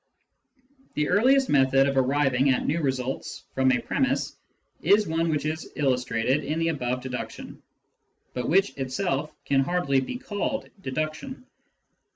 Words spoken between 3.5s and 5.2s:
from a premiss is